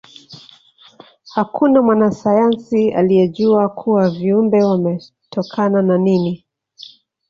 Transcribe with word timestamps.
hakuna 1.33 1.81
mwanasayansi 1.81 2.91
aliejua 2.91 3.73
hawa 3.85 4.09
viumbe 4.09 4.63
wametokana 4.63 5.81
na 5.81 5.97
nini 5.97 6.45